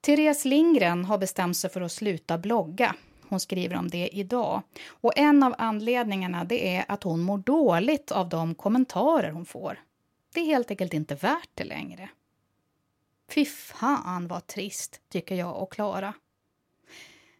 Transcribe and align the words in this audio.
Therese 0.00 0.44
Lindgren 0.44 1.04
har 1.04 1.18
bestämt 1.18 1.56
sig 1.56 1.70
för 1.70 1.80
att 1.80 1.92
sluta 1.92 2.38
blogga. 2.38 2.94
Hon 3.28 3.40
skriver 3.40 3.76
om 3.76 3.88
det 3.88 4.08
idag. 4.08 4.62
Och 4.88 5.18
en 5.18 5.42
av 5.42 5.54
anledningarna 5.58 6.44
det 6.44 6.76
är 6.76 6.84
att 6.88 7.02
hon 7.02 7.20
mår 7.20 7.38
dåligt 7.38 8.12
av 8.12 8.28
de 8.28 8.54
kommentarer 8.54 9.30
hon 9.30 9.46
får. 9.46 9.80
Det 10.34 10.40
är 10.40 10.44
helt 10.44 10.70
enkelt 10.70 10.94
inte 10.94 11.14
värt 11.14 11.50
det 11.54 11.64
längre. 11.64 12.08
Fy 13.30 13.44
fan 13.44 14.28
vad 14.28 14.46
trist, 14.46 15.00
tycker 15.08 15.34
jag 15.34 15.62
och 15.62 15.72
Klara. 15.72 16.14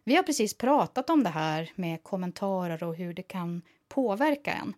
Vi 0.03 0.15
har 0.15 0.23
precis 0.23 0.57
pratat 0.57 1.09
om 1.09 1.23
det 1.23 1.29
här 1.29 1.71
med 1.75 2.03
kommentarer 2.03 2.83
och 2.83 2.95
hur 2.95 3.13
det 3.13 3.23
kan 3.23 3.61
påverka 3.87 4.53
en. 4.53 4.73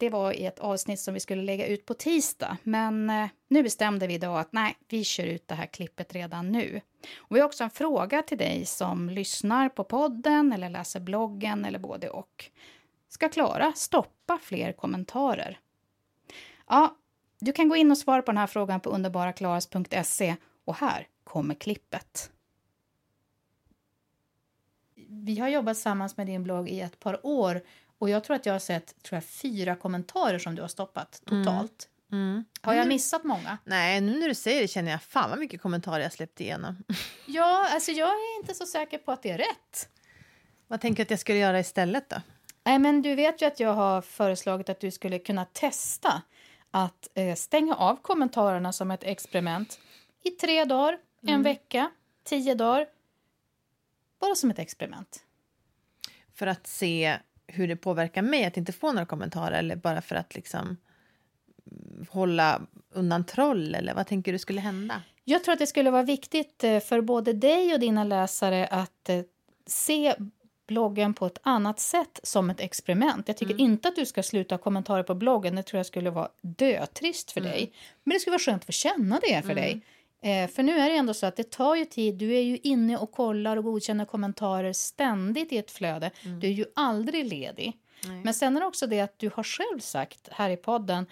Det 0.00 0.10
var 0.10 0.32
i 0.32 0.46
ett 0.46 0.58
avsnitt 0.58 1.00
som 1.00 1.14
vi 1.14 1.20
skulle 1.20 1.42
lägga 1.42 1.66
ut 1.66 1.86
på 1.86 1.94
tisdag, 1.94 2.56
men 2.62 3.10
eh, 3.10 3.28
nu 3.48 3.62
bestämde 3.62 4.06
vi 4.06 4.14
idag 4.14 4.40
att 4.40 4.52
nej, 4.52 4.76
vi 4.88 5.04
kör 5.04 5.24
ut 5.24 5.48
det 5.48 5.54
här 5.54 5.66
klippet 5.66 6.14
redan 6.14 6.52
nu. 6.52 6.80
Och 7.16 7.36
vi 7.36 7.40
har 7.40 7.46
också 7.46 7.64
en 7.64 7.70
fråga 7.70 8.22
till 8.22 8.38
dig 8.38 8.66
som 8.66 9.10
lyssnar 9.10 9.68
på 9.68 9.84
podden 9.84 10.52
eller 10.52 10.68
läser 10.70 11.00
bloggen 11.00 11.64
eller 11.64 11.78
både 11.78 12.10
och. 12.10 12.50
Ska 13.08 13.28
Klara 13.28 13.72
stoppa 13.72 14.38
fler 14.42 14.72
kommentarer? 14.72 15.58
Ja, 16.68 16.96
du 17.40 17.52
kan 17.52 17.68
gå 17.68 17.76
in 17.76 17.90
och 17.90 17.98
svara 17.98 18.22
på 18.22 18.30
den 18.30 18.38
här 18.38 18.46
frågan 18.46 18.80
på 18.80 18.90
underbaraklaras.se 18.90 20.36
och 20.64 20.74
här 20.74 21.08
kommer 21.24 21.54
klippet. 21.54 22.30
Vi 25.08 25.38
har 25.38 25.48
jobbat 25.48 25.74
tillsammans 25.74 26.16
med 26.16 26.26
din 26.26 26.42
blogg 26.42 26.68
i 26.68 26.80
ett 26.80 27.00
par 27.00 27.26
år 27.26 27.60
och 28.00 28.10
jag 28.10 28.24
tror 28.24 28.36
att 28.36 28.46
jag 28.46 28.54
har 28.54 28.58
sett 28.58 29.02
tror 29.02 29.16
jag, 29.16 29.24
fyra 29.24 29.76
kommentarer 29.76 30.38
som 30.38 30.54
du 30.54 30.62
har 30.62 30.68
stoppat 30.68 31.22
totalt. 31.24 31.88
Mm. 32.12 32.22
Mm. 32.22 32.44
Har 32.60 32.74
jag 32.74 32.88
missat 32.88 33.24
många? 33.24 33.58
Nej, 33.64 34.00
nu 34.00 34.18
när 34.18 34.28
du 34.28 34.34
säger 34.34 34.60
det 34.60 34.68
känner 34.68 34.90
jag 34.90 35.02
fan 35.02 35.30
vad 35.30 35.38
mycket 35.38 35.62
kommentarer 35.62 36.02
jag 36.02 36.12
släppt 36.12 36.40
igenom. 36.40 36.84
ja, 37.26 37.68
alltså 37.70 37.92
jag 37.92 38.08
är 38.08 38.40
inte 38.40 38.54
så 38.54 38.66
säker 38.66 38.98
på 38.98 39.12
att 39.12 39.22
det 39.22 39.30
är 39.30 39.38
rätt. 39.38 39.88
Vad 40.66 40.80
tänker 40.80 40.96
du 40.96 41.02
att 41.02 41.10
jag 41.10 41.20
skulle 41.20 41.38
göra 41.38 41.60
istället 41.60 42.10
då? 42.10 42.16
Nej, 42.64 42.78
men 42.78 43.02
du 43.02 43.14
vet 43.14 43.42
ju 43.42 43.46
att 43.46 43.60
jag 43.60 43.74
har 43.74 44.02
föreslagit 44.02 44.68
att 44.68 44.80
du 44.80 44.90
skulle 44.90 45.18
kunna 45.18 45.44
testa 45.44 46.22
att 46.70 47.08
eh, 47.14 47.34
stänga 47.34 47.74
av 47.74 47.96
kommentarerna 47.96 48.72
som 48.72 48.90
ett 48.90 49.04
experiment 49.04 49.80
i 50.22 50.30
tre 50.30 50.64
dagar, 50.64 50.98
mm. 51.22 51.34
en 51.34 51.42
vecka, 51.42 51.90
tio 52.24 52.54
dagar. 52.54 52.86
Bara 54.20 54.34
som 54.34 54.50
ett 54.50 54.58
experiment. 54.58 55.24
För 56.34 56.46
att 56.46 56.66
se 56.66 57.18
hur 57.52 57.68
det 57.68 57.76
påverkar 57.76 58.22
mig 58.22 58.44
att 58.44 58.56
inte 58.56 58.72
få 58.72 58.92
några 58.92 59.06
kommentarer 59.06 59.58
eller 59.58 59.76
bara 59.76 60.02
för 60.02 60.16
att 60.16 60.34
liksom 60.34 60.76
hålla 62.08 62.62
undan 62.92 63.24
troll 63.24 63.74
eller 63.74 63.94
vad 63.94 64.06
tänker 64.06 64.32
du 64.32 64.38
skulle 64.38 64.60
hända? 64.60 65.02
Jag 65.24 65.44
tror 65.44 65.52
att 65.52 65.58
det 65.58 65.66
skulle 65.66 65.90
vara 65.90 66.02
viktigt 66.02 66.64
eh, 66.64 66.80
för 66.80 67.00
både 67.00 67.32
dig 67.32 67.74
och 67.74 67.80
dina 67.80 68.04
läsare 68.04 68.66
att 68.66 69.08
eh, 69.08 69.20
se 69.66 70.14
bloggen 70.70 71.14
på 71.14 71.26
ett 71.26 71.38
annat 71.42 71.80
sätt 71.80 72.20
som 72.22 72.50
ett 72.50 72.60
experiment. 72.60 73.28
Jag 73.28 73.36
tycker 73.36 73.54
mm. 73.54 73.64
inte 73.64 73.88
att 73.88 73.96
du 73.96 74.06
ska 74.06 74.22
sluta 74.22 74.58
kommentarer 74.58 75.02
på 75.02 75.14
bloggen. 75.14 75.56
Det 75.56 75.62
tror 75.62 75.78
jag 75.78 75.86
skulle 75.86 76.10
vara 76.10 76.28
dötrist 76.40 77.32
för 77.32 77.40
mm. 77.40 77.52
dig. 77.52 77.72
Men 78.04 78.14
det 78.14 78.20
skulle 78.20 78.32
vara 78.32 78.38
skönt 78.38 78.62
att 78.62 78.66
få 78.66 78.72
känna 78.72 79.20
det 79.22 79.42
för 79.42 79.50
mm. 79.50 79.54
dig. 79.54 79.80
Eh, 80.22 80.50
för 80.50 80.62
nu 80.62 80.78
är 80.78 80.90
det 80.90 80.96
ändå 80.96 81.14
så 81.14 81.26
att 81.26 81.36
det 81.36 81.50
tar 81.50 81.76
ju 81.76 81.84
tid. 81.84 82.14
Du 82.14 82.34
är 82.34 82.40
ju 82.40 82.56
inne 82.56 82.96
och 82.96 83.12
kollar 83.12 83.56
och 83.56 83.64
godkänner 83.64 84.04
kommentarer 84.04 84.72
ständigt 84.72 85.52
i 85.52 85.58
ett 85.58 85.70
flöde. 85.70 86.10
Mm. 86.24 86.40
Du 86.40 86.46
är 86.46 86.52
ju 86.52 86.64
aldrig 86.74 87.24
ledig. 87.24 87.76
Nej. 88.08 88.20
Men 88.24 88.34
sen 88.34 88.56
är 88.56 88.60
det 88.60 88.66
också 88.66 88.86
det 88.86 89.00
att 89.00 89.18
du 89.18 89.30
har 89.34 89.42
själv 89.42 89.78
sagt 89.78 90.28
här 90.32 90.50
i 90.50 90.56
podden 90.56 91.06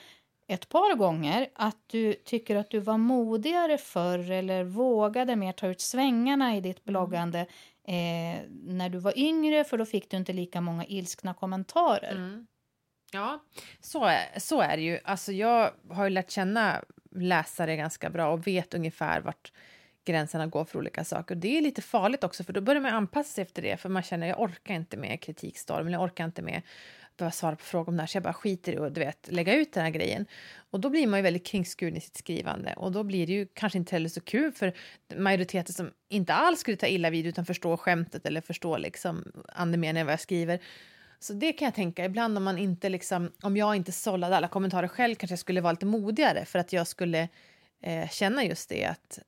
ett 0.46 0.68
par 0.68 0.94
gånger 0.94 1.48
att 1.54 1.76
du 1.86 2.12
tycker 2.12 2.56
att 2.56 2.70
du 2.70 2.80
var 2.80 2.98
modigare 2.98 3.78
förr 3.78 4.30
eller 4.30 4.64
vågade 4.64 5.36
mer 5.36 5.52
ta 5.52 5.66
ut 5.66 5.80
svängarna 5.80 6.56
i 6.56 6.60
ditt 6.60 6.76
mm. 6.76 6.82
bloggande 6.84 7.40
eh, 7.84 8.40
när 8.50 8.88
du 8.88 8.98
var 8.98 9.18
yngre 9.18 9.64
för 9.64 9.78
då 9.78 9.84
fick 9.84 10.10
du 10.10 10.16
inte 10.16 10.32
lika 10.32 10.60
många 10.60 10.84
ilskna 10.86 11.34
kommentarer. 11.34 12.12
Mm. 12.12 12.46
Ja, 13.12 13.44
så 13.80 14.04
är, 14.04 14.38
så 14.38 14.60
är 14.60 14.76
det 14.76 14.82
ju. 14.82 14.98
Alltså 15.04 15.32
jag 15.32 15.70
har 15.90 16.04
ju 16.04 16.10
lärt 16.10 16.30
känna 16.30 16.84
läsare 17.10 17.76
ganska 17.76 18.10
bra 18.10 18.32
och 18.32 18.46
vet 18.46 18.74
ungefär 18.74 19.20
vart 19.20 19.52
gränserna 20.04 20.46
går 20.46 20.64
för 20.64 20.78
olika 20.78 21.04
saker. 21.04 21.34
Och 21.34 21.40
det 21.40 21.58
är 21.58 21.62
lite 21.62 21.82
farligt 21.82 22.24
också, 22.24 22.44
för 22.44 22.52
då 22.52 22.60
börjar 22.60 22.82
man 22.82 22.94
anpassa 22.94 23.34
sig 23.34 23.42
efter 23.42 23.62
det, 23.62 23.76
för 23.76 23.88
man 23.88 24.02
känner 24.02 24.26
jag 24.26 24.40
orkar 24.40 24.74
inte 24.74 24.96
med 24.96 25.20
kritikstorm, 25.20 25.86
eller 25.86 25.98
jag 25.98 26.04
orkar 26.04 26.24
inte 26.24 26.42
med 26.42 26.62
behöva 27.18 27.32
svara 27.32 27.56
på 27.56 27.64
frågor 27.64 27.88
om 27.88 27.96
det 27.96 28.02
här, 28.02 28.06
så 28.06 28.16
jag 28.16 28.22
bara 28.22 28.32
skiter 28.32 28.72
i 28.72 28.78
och 28.78 28.92
du 28.92 29.00
vet, 29.00 29.28
lägga 29.32 29.54
ut 29.54 29.72
den 29.72 29.82
här 29.84 29.90
grejen. 29.90 30.26
Och 30.70 30.80
då 30.80 30.90
blir 30.90 31.06
man 31.06 31.18
ju 31.18 31.22
väldigt 31.22 31.46
kringskuren 31.46 31.96
i 31.96 32.00
sitt 32.00 32.16
skrivande 32.16 32.74
och 32.76 32.92
då 32.92 33.02
blir 33.02 33.26
det 33.26 33.32
ju 33.32 33.46
kanske 33.54 33.78
inte 33.78 33.94
heller 33.94 34.08
så 34.08 34.20
kul 34.20 34.52
för 34.52 34.72
majoriteten 35.16 35.74
som 35.74 35.90
inte 36.08 36.34
alls 36.34 36.60
skulle 36.60 36.76
ta 36.76 36.86
illa 36.86 37.10
vid 37.10 37.26
utan 37.26 37.46
förstå 37.46 37.76
skämtet 37.76 38.26
eller 38.26 38.40
förstå 38.40 38.76
liksom 38.76 39.32
andemeningen 39.48 40.06
vad 40.06 40.12
jag 40.12 40.20
skriver. 40.20 40.60
Så 41.20 41.32
det 41.32 41.52
kan 41.52 41.66
jag 41.66 41.74
tänka, 41.74 42.04
ibland 42.04 42.36
om 42.36 42.44
man 42.44 42.58
inte 42.58 42.88
liksom, 42.88 43.32
om 43.42 43.56
jag 43.56 43.76
inte 43.76 43.92
sållade 43.92 44.36
alla 44.36 44.48
kommentarer 44.48 44.88
själv 44.88 45.14
kanske 45.14 45.32
jag 45.32 45.38
skulle 45.38 45.60
vara 45.60 45.72
lite 45.72 45.86
modigare 45.86 46.44
för 46.44 46.58
att 46.58 46.72
jag 46.72 46.86
skulle 46.86 47.28
eh, 47.80 48.08
känna 48.08 48.44
just 48.44 48.68
det 48.68 48.84
att 48.84 49.18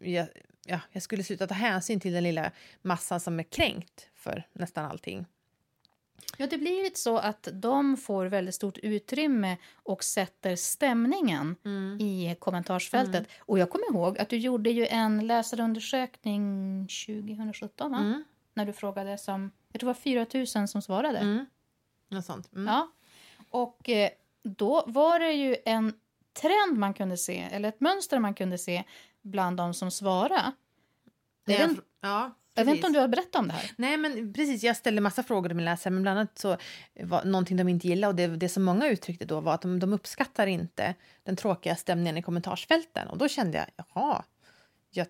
jag, 0.00 0.28
ja, 0.66 0.80
jag 0.92 1.02
skulle 1.02 1.24
sluta 1.24 1.46
ta 1.46 1.54
hänsyn 1.54 2.00
till 2.00 2.12
den 2.12 2.22
lilla 2.22 2.50
massan 2.82 3.20
som 3.20 3.38
är 3.38 3.42
kränkt 3.42 4.08
för 4.14 4.46
nästan 4.52 4.84
allting. 4.84 5.26
Ja, 6.36 6.46
det 6.46 6.58
blir 6.58 6.82
lite 6.82 7.00
så 7.00 7.18
att 7.18 7.48
de 7.52 7.96
får 7.96 8.26
väldigt 8.26 8.54
stort 8.54 8.78
utrymme 8.78 9.56
och 9.74 10.04
sätter 10.04 10.56
stämningen 10.56 11.56
mm. 11.64 12.00
i 12.00 12.36
kommentarsfältet. 12.38 13.14
Mm. 13.14 13.26
Och 13.38 13.58
jag 13.58 13.70
kommer 13.70 13.86
ihåg 13.86 14.18
att 14.18 14.28
du 14.28 14.36
gjorde 14.36 14.70
ju 14.70 14.86
en 14.86 15.26
läsarundersökning 15.26 16.88
2017, 17.06 17.90
va? 17.92 17.98
Mm. 17.98 18.24
När 18.58 18.66
du 18.66 18.72
frågade 18.72 19.18
som, 19.18 19.50
jag 19.72 19.80
tror 19.80 19.88
det 19.88 19.98
var 20.14 20.26
4 20.44 20.60
000 20.60 20.68
som 20.68 20.82
svarade. 20.82 21.18
Mm. 21.18 21.46
Något 22.08 22.24
sånt. 22.24 22.52
Mm. 22.52 22.66
Ja. 22.66 22.90
Och 23.50 23.88
eh, 23.88 24.10
då 24.42 24.84
var 24.86 25.18
det 25.18 25.32
ju 25.32 25.56
en 25.64 25.92
trend 26.32 26.78
man 26.78 26.94
kunde 26.94 27.16
se, 27.16 27.48
eller 27.52 27.68
ett 27.68 27.80
mönster 27.80 28.18
man 28.18 28.34
kunde 28.34 28.58
se 28.58 28.84
bland 29.22 29.56
de 29.56 29.74
som 29.74 29.90
svarade. 29.90 30.52
Är 31.46 31.60
en, 31.60 31.80
ja. 32.00 32.34
Jag 32.54 32.64
vet 32.64 32.74
inte 32.74 32.86
om 32.86 32.92
du 32.92 32.98
har 32.98 33.08
berättat 33.08 33.36
om 33.36 33.48
det 33.48 33.54
här? 33.54 33.70
Nej, 33.76 33.96
men 33.96 34.32
precis. 34.32 34.62
Jag 34.62 34.76
ställde 34.76 35.00
massa 35.00 35.22
frågor 35.22 35.48
till 35.48 35.56
min 35.56 35.64
läsare, 35.64 35.90
men 35.90 36.02
bland 36.02 36.18
annat 36.18 36.38
så 36.38 36.56
var 37.00 37.24
någonting 37.24 37.56
de 37.56 37.68
inte 37.68 37.88
gillade 37.88 38.08
och 38.08 38.14
det, 38.14 38.26
det 38.26 38.48
som 38.48 38.64
många 38.64 38.88
uttryckte 38.88 39.24
då 39.24 39.40
var 39.40 39.54
att 39.54 39.62
de, 39.62 39.78
de 39.78 39.92
uppskattar 39.92 40.46
inte 40.46 40.94
den 41.22 41.36
tråkiga 41.36 41.76
stämningen 41.76 42.16
i 42.16 42.22
kommentarsfälten. 42.22 43.08
Och 43.08 43.18
då 43.18 43.28
kände 43.28 43.58
jag, 43.58 43.84
jaha, 43.94 44.24
jag, 44.90 45.06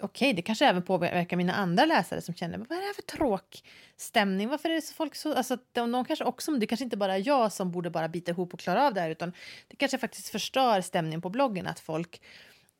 okej, 0.00 0.32
det 0.32 0.42
kanske 0.42 0.66
även 0.66 0.82
påverkar 0.82 1.36
mina 1.36 1.52
andra 1.52 1.84
läsare 1.84 2.20
som 2.20 2.34
känner, 2.34 2.58
vad 2.58 2.70
är 2.70 2.76
det 2.76 2.86
här 2.86 2.94
för 2.94 3.02
tråk 3.02 3.62
stämning? 3.96 4.48
Varför 4.48 4.70
är 4.70 4.74
det 4.74 4.82
så 4.82 4.94
folk 4.94 5.14
så, 5.14 5.34
alltså 5.34 5.58
de, 5.72 5.92
de 5.92 6.04
kanske 6.04 6.24
också, 6.24 6.52
det 6.52 6.66
kanske 6.66 6.84
inte 6.84 6.96
bara 6.96 7.14
är 7.14 7.26
jag 7.26 7.52
som 7.52 7.70
borde 7.70 7.90
bara 7.90 8.08
bita 8.08 8.30
ihop 8.30 8.54
och 8.54 8.60
klara 8.60 8.86
av 8.86 8.94
det 8.94 9.00
här, 9.00 9.10
utan 9.10 9.32
det 9.68 9.76
kanske 9.76 9.98
faktiskt 9.98 10.28
förstör 10.28 10.80
stämningen 10.80 11.22
på 11.22 11.28
bloggen 11.30 11.66
att 11.66 11.80
folk 11.80 12.20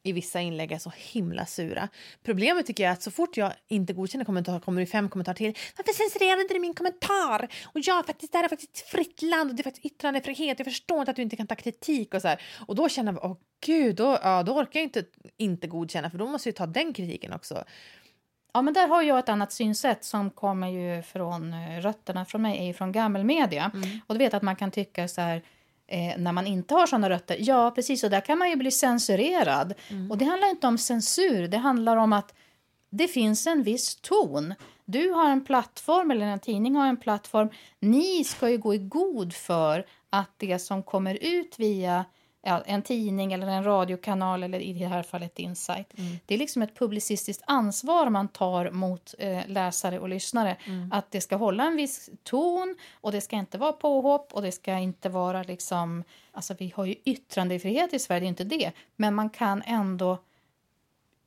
i 0.08 0.12
vissa 0.12 0.40
inlägg 0.40 0.72
är 0.72 0.78
så 0.78 0.92
himla 0.96 1.46
sura. 1.46 1.88
Problemet 2.22 2.66
tycker 2.66 2.84
jag 2.84 2.90
är 2.90 2.92
att 2.92 3.02
så 3.02 3.10
fort 3.10 3.36
jag 3.36 3.52
inte 3.68 3.92
godkänner 3.92 4.24
kommentarer 4.24 4.60
kommer 4.60 4.80
det 4.80 4.86
fem 4.86 5.08
kommentarer 5.08 5.36
till. 5.36 5.54
Varför 5.76 5.92
censurerar 5.92 6.40
inte 6.40 6.54
du 6.54 6.60
min 6.60 6.74
kommentar? 6.74 7.48
Och 7.64 7.80
jag 7.82 8.06
faktiskt, 8.06 8.32
det 8.32 8.38
här 8.38 8.44
är 8.44 8.48
faktiskt 8.48 8.76
ett 8.76 8.88
fritt 8.88 9.22
land 9.22 9.50
och 9.50 9.56
det 9.56 9.60
är 9.60 9.64
faktiskt 9.64 9.86
yttrandefrihet. 9.86 10.58
Jag 10.58 10.66
förstår 10.66 10.98
inte 10.98 11.10
att 11.10 11.16
du 11.16 11.22
inte 11.22 11.36
kan 11.36 11.46
ta 11.46 11.54
kritik 11.54 12.14
och 12.14 12.22
så 12.22 12.28
här. 12.28 12.42
Och 12.66 12.74
då 12.74 12.88
känner 12.88 13.12
jag, 13.12 13.24
åh 13.24 13.36
gud, 13.66 13.96
då, 13.96 14.18
ja, 14.22 14.42
då 14.42 14.52
orkar 14.52 14.80
jag 14.80 14.84
inte 14.84 15.04
inte 15.36 15.66
godkänna 15.66 16.10
för 16.10 16.18
då 16.18 16.26
måste 16.26 16.48
jag 16.48 16.56
ta 16.56 16.66
den 16.66 16.92
kritiken 16.92 17.32
också. 17.32 17.64
Ja, 18.56 18.62
men 18.62 18.74
där 18.74 18.88
har 18.88 19.02
jag 19.02 19.18
ett 19.18 19.28
annat 19.28 19.52
synsätt 19.52 20.04
som 20.04 20.30
kommer 20.30 20.68
ju 20.68 21.02
från 21.02 21.54
eh, 21.54 21.80
rötterna 21.80 22.24
från 22.24 22.42
mig, 22.42 22.58
är 22.58 22.64
ju 22.64 22.74
från 22.74 22.92
gammelmedia. 22.92 23.70
Mm. 23.74 24.00
Och 24.06 24.14
du 24.14 24.18
vet 24.18 24.34
att 24.34 24.42
man 24.42 24.56
kan 24.56 24.70
tycka 24.70 25.08
så 25.08 25.20
här, 25.20 25.42
eh, 25.86 26.18
när 26.18 26.32
man 26.32 26.46
inte 26.46 26.74
har 26.74 26.86
såna 26.86 27.10
rötter. 27.10 27.36
Ja, 27.40 27.70
precis, 27.70 28.04
och 28.04 28.10
där 28.10 28.20
kan 28.20 28.38
man 28.38 28.50
ju 28.50 28.56
bli 28.56 28.70
censurerad. 28.70 29.74
Mm. 29.88 30.10
Och 30.10 30.18
det 30.18 30.24
handlar 30.24 30.48
inte 30.48 30.66
om 30.66 30.78
censur, 30.78 31.48
det 31.48 31.58
handlar 31.58 31.96
om 31.96 32.12
att 32.12 32.34
det 32.90 33.08
finns 33.08 33.46
en 33.46 33.62
viss 33.62 33.96
ton. 33.96 34.54
Du 34.84 35.10
har 35.10 35.30
en 35.30 35.44
plattform, 35.44 36.10
eller 36.10 36.26
en 36.26 36.38
tidning 36.38 36.76
har 36.76 36.86
en 36.86 36.96
plattform. 36.96 37.48
Ni 37.80 38.24
ska 38.24 38.50
ju 38.50 38.58
gå 38.58 38.74
i 38.74 38.78
god 38.78 39.32
för 39.32 39.86
att 40.10 40.30
det 40.36 40.58
som 40.58 40.82
kommer 40.82 41.18
ut 41.20 41.58
via 41.58 42.04
ja, 42.46 42.62
en 42.66 42.82
tidning 42.82 43.32
eller 43.32 43.46
en 43.46 43.64
radiokanal 43.64 44.42
eller 44.42 44.60
i 44.60 44.72
det 44.72 44.86
här 44.86 45.02
fallet 45.02 45.38
Insight. 45.38 45.98
Mm. 45.98 46.18
Det 46.26 46.34
är 46.34 46.38
liksom 46.38 46.62
ett 46.62 46.78
publicistiskt 46.78 47.42
ansvar 47.46 48.10
man 48.10 48.28
tar 48.28 48.70
mot 48.70 49.14
eh, 49.18 49.40
läsare 49.46 49.98
och 49.98 50.08
lyssnare. 50.08 50.56
Mm. 50.64 50.92
Att 50.92 51.10
det 51.10 51.20
ska 51.20 51.36
hålla 51.36 51.64
en 51.64 51.76
viss 51.76 52.10
ton 52.22 52.76
och 52.92 53.12
det 53.12 53.20
ska 53.20 53.36
inte 53.36 53.58
vara 53.58 53.72
påhopp 53.72 54.32
och 54.32 54.42
det 54.42 54.52
ska 54.52 54.72
inte 54.78 55.08
vara 55.08 55.42
liksom... 55.42 56.04
Alltså 56.32 56.54
vi 56.58 56.72
har 56.76 56.84
ju 56.84 56.94
yttrandefrihet 57.04 57.94
i 57.94 57.98
Sverige, 57.98 58.20
det 58.20 58.26
är 58.26 58.28
inte 58.28 58.44
det. 58.44 58.72
Men 58.96 59.14
man 59.14 59.30
kan 59.30 59.62
ändå 59.66 60.18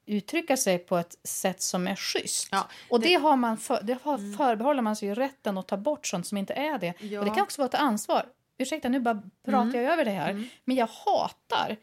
uttrycka 0.05 0.57
sig 0.57 0.77
på 0.77 0.97
ett 0.97 1.17
sätt 1.23 1.61
som 1.61 1.87
är 1.87 1.95
schysst. 1.95 2.47
Ja, 2.51 2.57
det, 2.57 2.93
och 2.93 2.99
det, 2.99 3.13
har 3.13 3.35
man 3.35 3.57
för, 3.57 3.79
det 3.83 3.97
har, 4.03 4.17
mm. 4.17 4.37
förbehåller 4.37 4.81
man 4.81 4.95
sig 4.95 5.07
ju 5.07 5.15
rätten 5.15 5.57
att 5.57 5.67
ta 5.67 5.77
bort 5.77 6.07
sånt 6.07 6.27
som 6.27 6.37
inte 6.37 6.53
är 6.53 6.79
det. 6.79 6.93
Ja. 6.99 7.19
Och 7.19 7.25
det 7.25 7.31
kan 7.31 7.41
också 7.41 7.61
vara 7.61 7.67
ett 7.67 7.75
ansvar 7.75 8.25
ursäkta 8.59 8.89
nu 8.89 8.99
bara 8.99 9.21
pratar 9.45 9.69
mm. 9.69 9.83
jag 9.83 9.93
över 9.93 10.05
det 10.05 10.11
här, 10.11 10.29
mm. 10.29 10.47
men 10.65 10.75
jag 10.75 10.87
hatar 10.87 11.77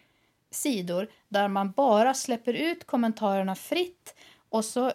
sidor 0.51 1.09
där 1.29 1.49
man 1.49 1.73
bara 1.73 2.15
släpper 2.15 2.55
ut 2.55 2.87
kommentarerna 2.87 3.55
fritt 3.55 4.15
och 4.49 4.65
så 4.65 4.93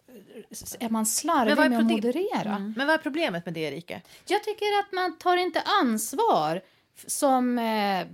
är 0.79 0.89
man 0.89 1.05
slarvig 1.05 1.51
är 1.51 1.69
med 1.69 1.79
att 1.79 1.85
moderera. 1.85 2.55
Mm. 2.55 2.73
Men 2.77 2.87
vad 2.87 2.93
är 2.93 2.97
problemet 2.97 3.45
med 3.45 3.53
det, 3.53 3.59
Erika? 3.59 4.01
Jag 4.27 4.43
tycker 4.43 4.65
att 4.79 4.91
man 4.91 5.17
tar 5.17 5.37
inte 5.37 5.61
ansvar 5.61 6.61
som 7.07 7.59
eh, 7.59 8.07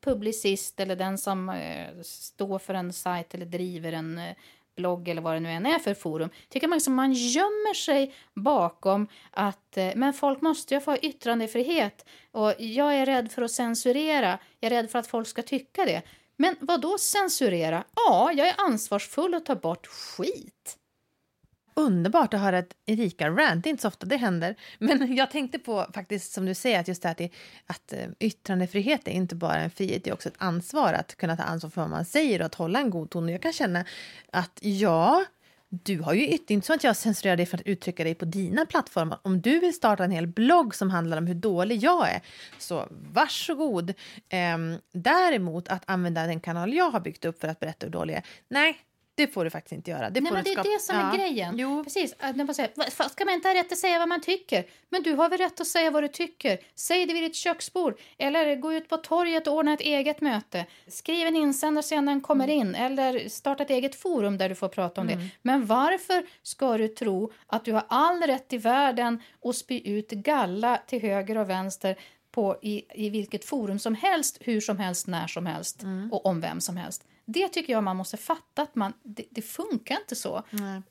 publicist 0.00 0.80
eller 0.80 0.96
den 0.96 1.18
som 1.18 1.48
eh, 1.48 2.00
står 2.02 2.58
för 2.58 2.74
en 2.74 2.92
sajt 2.92 3.34
eller 3.34 3.46
driver 3.46 3.92
en 3.92 4.18
eh, 4.18 4.34
blogg 4.78 5.08
eller 5.08 5.22
vad 5.22 5.34
det 5.34 5.40
nu 5.40 5.50
än 5.50 5.66
är 5.66 5.78
för 5.78 5.94
forum. 5.94 6.30
Tycker 6.48 6.68
man 6.68 6.76
liksom 6.76 6.94
man 6.94 7.12
gömmer 7.12 7.74
sig 7.74 8.14
bakom 8.34 9.08
att 9.30 9.76
eh, 9.76 9.90
men 9.94 10.12
folk 10.12 10.40
måste 10.40 10.74
ju 10.74 10.80
få 10.80 10.90
ha 10.90 10.98
yttrandefrihet 10.98 12.06
och 12.32 12.54
jag 12.58 12.94
är 12.94 13.06
rädd 13.06 13.32
för 13.32 13.42
att 13.42 13.50
censurera. 13.50 14.38
Jag 14.60 14.72
är 14.72 14.76
rädd 14.76 14.90
för 14.90 14.98
att 14.98 15.06
folk 15.06 15.28
ska 15.28 15.42
tycka 15.42 15.84
det. 15.84 16.02
Men 16.36 16.56
vad 16.60 16.80
då 16.80 16.98
censurera? 16.98 17.84
Ja, 17.94 18.32
jag 18.32 18.48
är 18.48 18.54
ansvarsfull 18.58 19.34
och 19.34 19.44
tar 19.44 19.56
bort 19.56 19.86
skit. 19.86 20.76
Underbart 21.78 22.34
att 22.34 22.40
höra 22.40 22.58
ett 22.58 22.74
Erika-rant. 22.86 23.64
Det 23.64 23.68
är 23.68 23.70
inte 23.70 23.82
så 23.82 23.88
ofta 23.88 24.06
det 24.06 24.16
händer. 24.16 24.56
Men 24.78 25.16
jag 25.16 25.30
tänkte 25.30 25.58
på, 25.58 25.86
faktiskt 25.94 26.32
som 26.32 26.46
du 26.46 26.54
säger, 26.54 26.80
att 26.80 26.88
just 26.88 27.02
det 27.02 27.08
här 27.08 27.30
att, 27.66 27.92
eh, 27.92 28.08
yttrandefrihet 28.20 29.08
är 29.08 29.12
inte 29.12 29.34
bara 29.34 29.56
en 29.56 29.70
frihet, 29.70 30.04
det 30.04 30.10
är 30.10 30.14
också 30.14 30.28
ett 30.28 30.34
ansvar 30.38 30.92
att 30.92 31.16
kunna 31.16 31.36
ta 31.36 31.42
ansvar 31.42 31.70
för 31.70 31.80
vad 31.80 31.90
man 31.90 32.04
säger 32.04 32.40
och 32.40 32.46
att 32.46 32.54
hålla 32.54 32.80
en 32.80 32.90
god 32.90 33.10
ton. 33.10 33.24
Och 33.24 33.30
jag 33.30 33.42
kan 33.42 33.52
känna 33.52 33.84
att 34.32 34.58
ja, 34.62 35.24
du 35.68 36.00
har 36.00 36.14
ju 36.14 36.28
ytt- 36.28 36.50
inte 36.50 36.66
så 36.66 36.74
att 36.74 36.84
jag 36.84 36.96
censurerar 36.96 37.36
dig 37.36 37.46
för 37.46 37.56
att 37.56 37.66
uttrycka 37.66 38.04
dig 38.04 38.14
på 38.14 38.24
dina 38.24 38.66
plattformar. 38.66 39.18
Om 39.22 39.40
du 39.40 39.58
vill 39.58 39.74
starta 39.74 40.04
en 40.04 40.10
hel 40.10 40.26
blogg 40.26 40.74
som 40.74 40.90
handlar 40.90 41.18
om 41.18 41.26
hur 41.26 41.34
dålig 41.34 41.82
jag 41.82 42.10
är, 42.10 42.20
så 42.58 42.88
varsågod. 42.90 43.94
Ehm, 44.28 44.76
däremot 44.92 45.68
att 45.68 45.82
använda 45.86 46.26
den 46.26 46.40
kanal 46.40 46.74
jag 46.74 46.90
har 46.90 47.00
byggt 47.00 47.24
upp 47.24 47.40
för 47.40 47.48
att 47.48 47.60
berätta 47.60 47.86
hur 47.86 47.92
dålig 47.92 48.14
jag 48.14 48.18
är, 48.18 48.24
nej, 48.48 48.76
det 49.18 49.26
får 49.28 49.44
du 49.44 49.50
faktiskt 49.50 49.72
inte 49.72 49.90
göra. 49.90 50.10
Det, 50.10 50.20
Nej, 50.20 50.32
men 50.32 50.44
det 50.44 50.50
är 50.52 50.62
det 50.76 50.80
som 50.82 50.96
Ja. 50.96 51.12
är 51.12 51.18
grejen. 51.18 51.54
Jo. 51.58 51.84
Precis. 51.84 52.14
Att 52.18 52.36
man 52.36 52.46
bara 52.46 52.54
säger, 52.54 52.70
"Va- 52.74 52.84
fan, 52.90 53.10
ska 53.10 53.24
man 53.24 53.34
inte 53.34 53.48
ha 53.48 53.54
rätt 53.54 53.72
att 53.72 53.78
säga 53.78 53.98
vad 53.98 54.08
man 54.08 54.20
tycker? 54.20 54.64
Men 54.90 55.02
du 55.02 55.12
har 55.14 55.28
väl 55.28 55.38
rätt 55.38 55.60
att 55.60 55.66
säga 55.66 55.90
vad 55.90 56.02
du 56.02 56.08
tycker? 56.08 56.58
Säg 56.74 57.06
det 57.06 57.14
vid 57.14 57.22
ditt 57.22 57.34
köksbord. 57.34 57.98
Eller 58.18 58.56
gå 58.56 58.72
ut 58.72 58.88
på 58.88 58.96
torget 58.96 59.46
och 59.46 59.54
ordna 59.54 59.72
ett 59.72 59.80
eget 59.80 60.20
möte. 60.20 60.66
Skriv 60.88 61.26
en 61.26 61.36
insändare 61.36 61.82
sen 61.82 62.06
den 62.06 62.20
kommer 62.20 62.44
Mm. 62.44 62.56
in. 62.60 62.74
Eller 62.74 63.28
starta 63.28 63.62
ett 63.62 63.70
eget 63.70 63.94
forum 63.94 64.38
där 64.38 64.48
du 64.48 64.54
får 64.54 64.68
prata 64.68 65.00
om 65.00 65.06
det. 65.06 65.18
Men 65.42 65.66
varför 65.66 66.26
ska 66.42 66.78
du 66.78 66.88
tro 66.88 67.32
att 67.46 67.64
du 67.64 67.72
har 67.72 67.84
all 67.88 68.22
rätt 68.22 68.52
i 68.52 68.58
världen 68.58 69.22
att 69.44 69.56
spy 69.56 69.80
ut 69.84 70.10
galla 70.10 70.76
till 70.86 71.02
höger 71.02 71.38
och 71.38 71.50
vänster 71.50 71.96
på, 72.30 72.56
i, 72.62 72.84
i 73.06 73.10
vilket 73.10 73.44
forum 73.44 73.78
som 73.78 73.94
helst, 73.94 74.38
hur 74.40 74.60
som 74.60 74.78
helst, 74.78 75.06
när 75.06 75.26
som 75.26 75.46
helst 75.46 75.82
Mm. 75.82 76.12
och 76.12 76.26
om 76.26 76.40
vem 76.40 76.60
som 76.60 76.76
helst. 76.76 77.04
Det 77.30 77.48
tycker 77.48 77.72
jag 77.72 77.84
man 77.84 77.96
måste 77.96 78.16
fatta 78.16 78.62
att 78.62 78.74
man, 78.74 78.92
det, 79.02 79.24
det 79.30 79.42
funkar 79.42 79.96
inte 79.96 80.16
så. 80.16 80.42
Nej. 80.50 80.82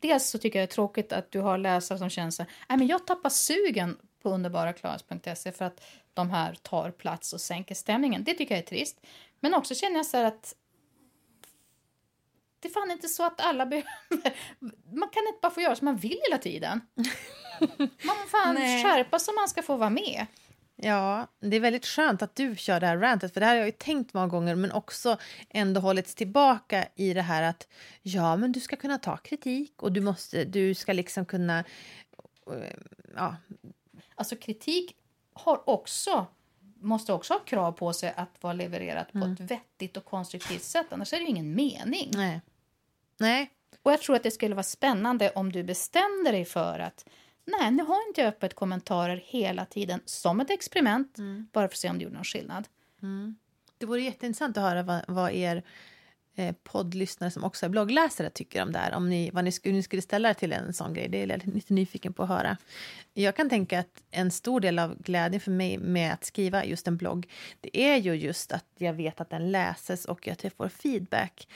Dels 0.00 0.28
så 0.28 0.38
tycker 0.38 0.58
jag 0.58 0.68
det 0.68 0.72
är 0.72 0.74
tråkigt 0.74 1.12
att 1.12 1.30
du 1.30 1.40
har 1.40 1.58
läsare 1.58 1.98
som 1.98 2.10
känner 2.10 2.30
sig, 2.30 2.46
nej 2.68 2.78
men 2.78 2.86
jag 2.86 3.06
tappar 3.06 3.30
sugen 3.30 3.98
på 4.22 4.30
underbaraklaras.se 4.30 5.52
för 5.52 5.64
att 5.64 5.84
de 6.14 6.30
här 6.30 6.54
tar 6.54 6.90
plats 6.90 7.32
och 7.32 7.40
sänker 7.40 7.74
stämningen. 7.74 8.24
Det 8.24 8.34
tycker 8.34 8.54
jag 8.54 8.62
är 8.62 8.66
trist. 8.66 9.06
Men 9.40 9.54
också 9.54 9.74
känner 9.74 9.96
jag 9.96 10.06
så 10.06 10.16
här 10.16 10.24
att 10.24 10.54
det 12.60 12.68
är 12.68 12.72
fan 12.72 12.90
inte 12.90 13.08
så 13.08 13.26
att 13.26 13.40
alla 13.40 13.66
behöver... 13.70 13.88
Man 14.92 15.08
kan 15.08 15.26
inte 15.26 15.38
bara 15.42 15.52
få 15.52 15.60
göra 15.60 15.76
som 15.76 15.84
man 15.84 15.96
vill 15.96 16.20
hela 16.28 16.38
tiden. 16.38 16.80
Man 17.78 18.16
får 18.16 18.28
fan 18.28 18.56
skärpa 18.56 19.18
sig 19.18 19.32
om 19.32 19.36
man 19.36 19.48
ska 19.48 19.62
få 19.62 19.76
vara 19.76 19.90
med. 19.90 20.26
Ja, 20.76 21.26
det 21.40 21.56
är 21.56 21.60
väldigt 21.60 21.86
skönt 21.86 22.22
att 22.22 22.36
du 22.36 22.56
kör 22.56 22.80
det 22.80 22.86
här 22.86 22.98
rantet, 22.98 23.32
för 23.32 23.40
det 23.40 23.46
här 23.46 23.52
har 23.52 23.58
jag 23.58 23.66
ju 23.66 23.72
tänkt 23.72 24.14
många 24.14 24.26
gånger, 24.26 24.54
men 24.54 24.72
också 24.72 25.18
ändå 25.50 25.80
hållits 25.80 26.14
tillbaka 26.14 26.88
i 26.94 27.14
det 27.14 27.22
här 27.22 27.42
att 27.42 27.68
ja, 28.02 28.36
men 28.36 28.52
du 28.52 28.60
ska 28.60 28.76
kunna 28.76 28.98
ta 28.98 29.16
kritik 29.16 29.82
och 29.82 29.92
du 29.92 30.00
måste, 30.00 30.44
du 30.44 30.74
ska 30.74 30.92
liksom 30.92 31.24
kunna, 31.24 31.58
eh, 32.46 32.76
ja, 33.16 33.36
Alltså 34.14 34.36
kritik 34.36 34.96
har 35.32 35.68
också, 35.68 36.26
måste 36.80 37.12
också 37.12 37.32
ha 37.32 37.40
krav 37.40 37.72
på 37.72 37.92
sig 37.92 38.12
att 38.16 38.42
vara 38.42 38.52
levererat 38.52 39.12
på 39.12 39.18
ett 39.18 39.40
vettigt 39.40 39.96
och 39.96 40.04
konstruktivt 40.04 40.62
sätt. 40.62 40.86
Annars 40.90 41.12
är 41.12 41.16
det 41.16 41.22
ju 41.22 41.28
ingen 41.30 41.54
mening. 41.54 42.10
nej, 42.12 42.40
nej, 43.16 43.50
Och 43.82 43.92
jag 43.92 44.00
tror 44.00 44.16
att 44.16 44.22
det 44.22 44.30
skulle 44.30 44.54
vara 44.54 44.62
spännande 44.62 45.30
om 45.30 45.52
du 45.52 45.62
bestämde 45.62 46.30
dig 46.30 46.44
för 46.44 46.78
att 46.78 47.06
nej, 47.44 47.70
nu 47.70 47.82
har 47.82 48.08
inte 48.08 48.20
jag 48.20 48.28
öppet 48.28 48.54
kommentarer 48.54 49.22
hela 49.26 49.64
tiden 49.64 50.00
som 50.04 50.40
ett 50.40 50.50
experiment, 50.50 51.18
bara 51.52 51.68
för 51.68 51.74
att 51.74 51.78
se 51.78 51.90
om 51.90 51.98
det 51.98 52.04
gjorde 52.04 52.16
någon 52.16 52.24
skillnad. 52.24 52.68
Det 53.78 53.86
vore 53.86 54.00
jätteintressant 54.00 54.56
att 54.56 54.62
höra 54.62 54.82
vad, 54.82 55.04
vad 55.08 55.32
er 55.32 55.62
eh, 56.36 56.54
poddlyssnare 56.62 57.30
som 57.30 57.44
också 57.44 57.66
är 57.66 57.70
bloggläsare 57.70 58.30
tycker 58.30 58.62
om 58.62 58.72
det 58.72 58.78
här. 58.78 58.94
Om 58.94 59.10
ni, 59.10 59.30
vad 59.30 59.44
ni, 59.44 59.52
skulle, 59.52 59.74
ni 59.74 59.82
skulle 59.82 60.02
ställa 60.02 60.30
er 60.30 60.34
till 60.34 60.52
en 60.52 60.72
sån 60.74 60.94
grej. 60.94 61.08
Det 61.08 61.22
är 61.22 61.26
jag 61.26 61.46
lite 61.46 61.74
nyfiken 61.74 62.12
på 62.12 62.22
att 62.22 62.28
höra. 62.28 62.56
Jag 63.12 63.36
kan 63.36 63.50
tänka 63.50 63.78
att 63.78 64.02
en 64.10 64.30
stor 64.30 64.60
del 64.60 64.78
av 64.78 64.96
glädjen 65.02 65.40
för 65.40 65.50
mig 65.50 65.78
med 65.78 66.12
att 66.12 66.24
skriva 66.24 66.64
just 66.64 66.88
en 66.88 66.96
blogg, 66.96 67.30
det 67.60 67.80
är 67.80 67.96
ju 67.96 68.14
just 68.14 68.52
att 68.52 68.66
jag 68.78 68.92
vet 68.92 69.20
att 69.20 69.30
den 69.30 69.52
läses 69.52 70.04
och 70.04 70.28
att 70.28 70.44
jag 70.44 70.52
får 70.52 70.68
feedback 70.68 71.48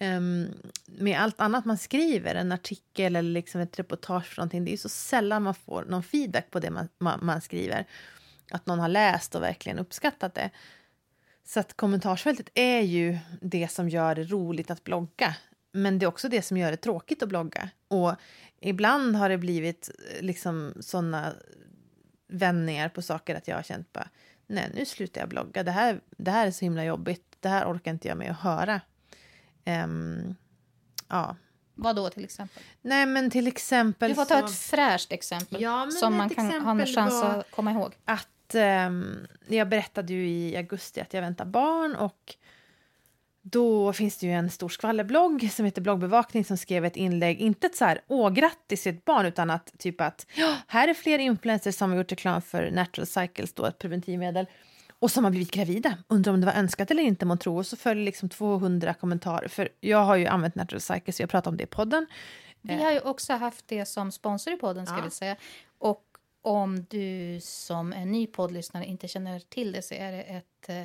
um, 0.00 0.48
med 0.86 1.20
allt 1.20 1.40
annat 1.40 1.64
man 1.64 1.78
skriver, 1.78 2.34
en 2.34 2.52
artikel 2.52 3.16
eller 3.16 3.30
liksom 3.30 3.60
ett 3.60 3.78
reportage 3.78 4.26
för 4.26 4.36
någonting, 4.36 4.64
det 4.64 4.72
är 4.72 4.76
så 4.76 4.88
sällan 4.88 5.42
man 5.42 5.54
får 5.54 5.84
någon 5.84 6.02
feedback 6.02 6.50
på 6.50 6.60
det 6.60 6.70
man, 6.70 6.88
man, 6.98 7.18
man 7.22 7.40
skriver. 7.40 7.86
Att 8.50 8.66
någon 8.66 8.78
har 8.78 8.88
läst 8.88 9.34
och 9.34 9.42
verkligen 9.42 9.78
uppskattat 9.78 10.34
det. 10.34 10.50
Så 11.44 11.60
att 11.60 11.76
kommentarsfältet 11.76 12.48
är 12.54 12.80
ju 12.80 13.18
det 13.40 13.68
som 13.68 13.88
gör 13.88 14.14
det 14.14 14.24
roligt 14.24 14.70
att 14.70 14.84
blogga. 14.84 15.36
Men 15.72 15.98
det 15.98 16.04
är 16.04 16.08
också 16.08 16.28
det 16.28 16.42
som 16.42 16.56
gör 16.56 16.70
det 16.70 16.76
tråkigt 16.76 17.22
att 17.22 17.28
blogga. 17.28 17.70
Och 17.88 18.14
ibland 18.60 19.16
har 19.16 19.28
det 19.28 19.38
blivit 19.38 19.90
eh, 19.90 20.22
liksom 20.22 20.74
såna 20.80 21.32
vändningar 22.28 22.88
på 22.88 23.02
saker 23.02 23.34
att 23.34 23.48
jag 23.48 23.56
har 23.56 23.62
känt 23.62 23.92
bara, 23.92 24.08
nej 24.46 24.70
nu 24.74 24.84
slutar 24.84 25.20
jag 25.20 25.28
blogga. 25.28 25.62
Det 25.62 25.70
här, 25.70 26.00
det 26.16 26.30
här 26.30 26.46
är 26.46 26.50
så 26.50 26.64
himla 26.64 26.84
jobbigt. 26.84 27.36
Det 27.40 27.48
här 27.48 27.72
orkar 27.72 27.90
inte 27.90 28.08
jag 28.08 28.18
med 28.18 28.30
att 28.30 28.40
höra. 28.40 28.80
Ehm, 29.66 30.34
ja. 31.08 31.36
Vad 31.74 31.96
då 31.96 32.10
till 32.10 32.24
exempel? 32.24 32.62
Nej 32.82 33.06
men 33.06 33.30
till 33.30 33.46
exempel 33.46 34.08
Du 34.08 34.14
får 34.14 34.24
ta 34.24 34.40
så- 34.40 34.46
ett 34.46 34.52
fräscht 34.58 35.12
exempel 35.12 35.62
Ja, 35.62 35.88
som 35.90 36.16
man 36.16 36.30
kan 36.30 36.60
ha 36.60 36.70
en 36.80 36.86
chans 36.86 37.22
att 37.22 37.50
komma 37.50 37.70
ihåg. 37.72 37.94
att 38.04 38.54
ehm, 38.54 39.26
jag 39.48 39.68
berättade 39.68 40.12
ju 40.12 40.28
i 40.28 40.56
augusti 40.56 41.00
att 41.00 41.14
jag 41.14 41.20
väntar 41.22 41.44
barn 41.44 41.94
och 41.96 42.34
då 43.42 43.92
finns 43.92 44.18
det 44.18 44.26
ju 44.26 44.32
en 44.32 44.50
stor 44.50 44.68
skvallerblogg 44.68 45.52
som 45.52 45.64
heter 45.64 45.82
Bloggbevakning 45.82 46.44
som 46.44 46.56
skrev 46.56 46.84
ett 46.84 46.96
inlägg, 46.96 47.40
inte 47.40 47.66
ett 47.66 47.76
så 47.76 47.84
här 47.84 48.00
åh 48.06 48.30
grattis 48.30 48.82
till 48.82 48.94
ett 48.94 49.04
barn 49.04 49.26
utan 49.26 49.50
att 49.50 49.78
typ 49.78 50.00
att 50.00 50.26
ja, 50.34 50.56
här 50.66 50.88
är 50.88 50.94
fler 50.94 51.18
influencers 51.18 51.74
som 51.74 51.90
har 51.90 51.98
gjort 51.98 52.12
reklam 52.12 52.42
för 52.42 52.70
Natural 52.70 53.06
Cycles 53.06 53.52
då 53.52 53.64
ett 53.66 53.78
preventivmedel 53.78 54.46
och 54.98 55.10
som 55.10 55.24
har 55.24 55.30
blivit 55.30 55.50
gravida. 55.50 55.98
Undrar 56.08 56.32
om 56.32 56.40
det 56.40 56.46
var 56.46 56.52
önskat 56.54 56.90
eller 56.90 57.02
inte 57.02 57.26
man 57.26 57.38
tror 57.38 57.58
och 57.58 57.66
så 57.66 57.76
följer 57.76 58.04
liksom 58.04 58.28
200 58.28 58.94
kommentarer 58.94 59.48
för 59.48 59.68
jag 59.80 60.04
har 60.04 60.16
ju 60.16 60.26
använt 60.26 60.54
Natural 60.54 60.80
Cycles 60.80 61.16
så 61.16 61.22
jag 61.22 61.30
pratar 61.30 61.50
om 61.50 61.56
det 61.56 61.64
i 61.64 61.66
podden. 61.66 62.06
Vi 62.62 62.74
har 62.82 62.92
ju 62.92 63.00
också 63.00 63.32
haft 63.32 63.68
det 63.68 63.86
som 63.86 64.12
sponsor 64.12 64.52
i 64.52 64.56
podden, 64.56 64.86
ska 64.86 64.96
Ja. 64.96 65.04
vi 65.04 65.10
säga. 65.10 65.36
Och 65.78 66.02
om 66.42 66.84
du 66.90 67.38
som 67.42 67.92
en 67.92 68.12
ny 68.12 68.26
poddlyssnare 68.26 68.84
inte 68.84 69.08
känner 69.08 69.40
till 69.40 69.72
det 69.72 69.82
så 69.82 69.94
är 69.94 70.12
det 70.12 70.22
ett 70.22 70.68
eh, 70.68 70.82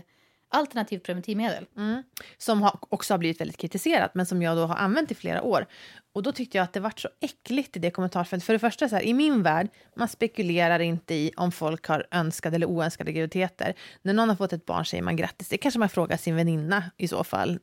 alternativt 0.52 1.04
preventivmedel. 1.04 1.66
Mm. 1.78 2.04
Som 2.38 2.62
har, 2.62 2.80
också 2.90 3.14
har 3.14 3.18
blivit 3.18 3.42
väldigt 3.42 3.58
kritiserat, 3.58 4.16
men 4.16 4.26
som 4.26 4.42
jag 4.42 4.58
då 4.58 4.66
har 4.66 4.76
använt 4.76 5.12
i 5.12 5.16
flera 5.16 5.42
år. 5.42 5.66
Och 6.14 6.24
då 6.24 6.32
tyckte 6.32 6.58
jag 6.58 6.64
att 6.64 6.74
det 6.74 6.80
var 6.80 6.94
så 6.96 7.10
äckligt 7.20 7.78
i 7.78 7.80
det 7.80 7.92
kommentarsfältet. 7.92 8.46
För 8.46 8.54
det 8.54 8.60
första, 8.60 8.90
så 8.90 8.96
här, 8.96 9.04
i 9.04 9.14
min 9.14 9.44
värld, 9.44 9.68
man 9.96 10.08
spekulerar 10.08 10.80
inte 10.80 11.14
i 11.14 11.32
om 11.38 11.52
folk 11.52 11.88
har 11.88 12.08
önskade 12.12 12.56
eller 12.56 12.68
oönskade 12.68 13.12
graviditeter. 13.12 13.74
När 14.02 14.14
någon 14.14 14.30
har 14.30 14.36
fått 14.36 14.54
ett 14.54 14.66
barn 14.66 14.86
säger 14.86 15.04
man 15.04 15.16
grattis. 15.16 15.50
Det 15.50 15.58
kanske 15.58 15.80
man 15.80 15.90
frågar 15.90 16.18
sin 16.18 16.36
väninna 16.36 16.84
i 16.98 17.08
så 17.08 17.24
fall. 17.24 17.60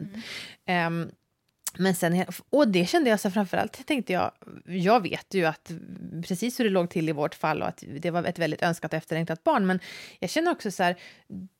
Ehm, 0.66 1.10
men 1.76 1.94
sen, 1.94 2.24
och 2.50 2.68
det 2.68 2.86
kände 2.86 3.10
jag 3.10 3.20
så 3.20 3.30
framförallt, 3.30 3.86
tänkte 3.86 4.12
jag, 4.12 4.32
jag 4.64 5.02
vet 5.02 5.34
ju 5.34 5.44
att 5.44 5.70
precis 6.26 6.60
hur 6.60 6.64
det 6.64 6.70
låg 6.70 6.90
till 6.90 7.08
i 7.08 7.12
vårt 7.12 7.34
fall 7.34 7.62
och 7.62 7.68
att 7.68 7.84
det 8.00 8.10
var 8.10 8.24
ett 8.24 8.38
väldigt 8.38 8.62
önskat 8.62 8.92
och 8.92 8.96
efterlängtat 8.96 9.44
barn, 9.44 9.66
men 9.66 9.80
jag 10.18 10.30
känner 10.30 10.50
också 10.50 10.70
så 10.70 10.82
här, 10.82 10.96